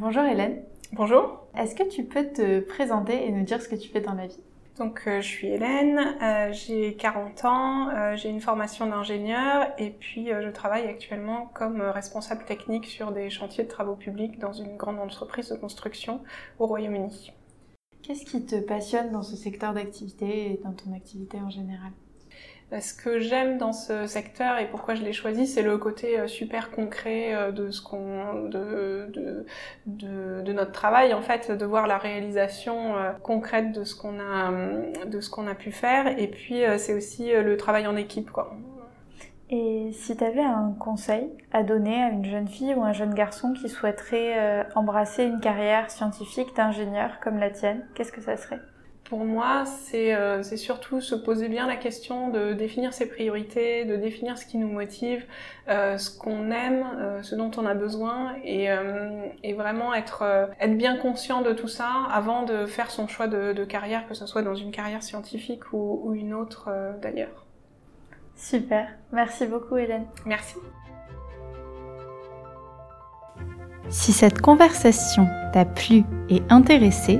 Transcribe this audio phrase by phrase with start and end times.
[0.00, 0.62] Bonjour Hélène.
[0.94, 1.46] Bonjour.
[1.54, 4.28] Est-ce que tu peux te présenter et nous dire ce que tu fais dans la
[4.28, 4.40] vie?
[4.78, 9.90] Donc euh, je suis Hélène, euh, j'ai 40 ans, euh, j'ai une formation d'ingénieur et
[9.90, 14.78] puis je travaille actuellement comme responsable technique sur des chantiers de travaux publics dans une
[14.78, 16.22] grande entreprise de construction
[16.58, 17.34] au Royaume-Uni.
[18.02, 21.92] Qu'est-ce qui te passionne dans ce secteur d'activité et dans ton activité en général?
[22.78, 26.28] Ce que j'aime dans ce secteur et pourquoi je l'ai choisi, c'est le côté euh,
[26.28, 29.10] super concret euh, de ce qu'on, de,
[29.86, 34.20] de, de, notre travail en fait, de voir la réalisation euh, concrète de ce qu'on
[34.20, 34.52] a,
[35.04, 36.18] de ce qu'on a pu faire.
[36.18, 38.54] Et puis c'est aussi le travail en équipe, quoi.
[39.52, 43.14] Et si tu avais un conseil à donner à une jeune fille ou un jeune
[43.14, 48.60] garçon qui souhaiterait embrasser une carrière scientifique d'ingénieur comme la tienne, qu'est-ce que ça serait?
[49.10, 53.96] Pour moi, euh, c'est surtout se poser bien la question de définir ses priorités, de
[53.96, 55.26] définir ce qui nous motive,
[55.68, 58.68] euh, ce qu'on aime, euh, ce dont on a besoin, et,
[59.42, 60.22] et vraiment être,
[60.60, 64.14] être bien conscient de tout ça avant de faire son choix de, de carrière, que
[64.14, 66.70] ce soit dans une carrière scientifique ou, ou une autre
[67.02, 67.46] d'ailleurs.
[68.36, 70.06] Super, merci beaucoup Hélène.
[70.24, 70.54] Merci.
[73.88, 77.18] Si cette conversation t'a plu et intéressé,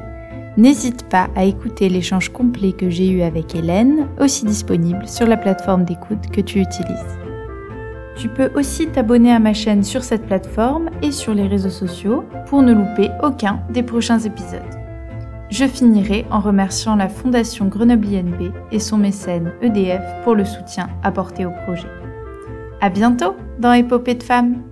[0.56, 5.36] N'hésite pas à écouter l'échange complet que j'ai eu avec Hélène, aussi disponible sur la
[5.36, 7.18] plateforme d'écoute que tu utilises.
[8.16, 12.24] Tu peux aussi t'abonner à ma chaîne sur cette plateforme et sur les réseaux sociaux
[12.46, 14.60] pour ne louper aucun des prochains épisodes.
[15.50, 20.88] Je finirai en remerciant la Fondation Grenoble INB et son mécène EDF pour le soutien
[21.02, 21.88] apporté au projet.
[22.80, 24.69] À bientôt dans Épopée de femmes!